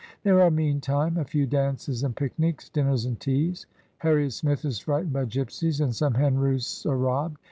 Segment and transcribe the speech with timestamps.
[0.23, 3.67] There are, meantime, a few dances and picnics, dinners and teas;
[3.99, 7.37] Harriet Smith is frightened by gypsies, and some hen roosts are robbed.